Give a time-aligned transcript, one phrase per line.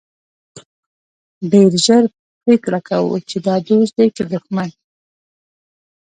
[1.51, 2.03] ډېر ژر
[2.43, 4.69] پرېکړه کوو چې دا دوست دی که دښمن.